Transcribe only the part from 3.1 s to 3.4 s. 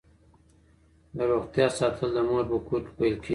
کیږي.